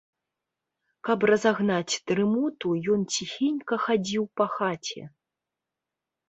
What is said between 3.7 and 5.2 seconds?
хадзіў па хаце.